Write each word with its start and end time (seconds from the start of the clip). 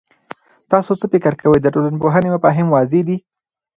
تاسو 0.71 0.91
څه 0.99 1.05
فکر 1.13 1.33
کوئ، 1.41 1.59
د 1.61 1.67
ټولنپوهنې 1.73 2.29
مفاهیم 2.35 2.67
واضح 2.75 3.01
دي؟ 3.07 3.17